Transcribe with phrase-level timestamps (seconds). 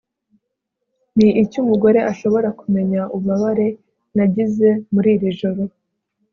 [1.17, 3.67] ni iki umugore ashobora kumenya ububabare
[4.15, 5.61] nagize muri iri joro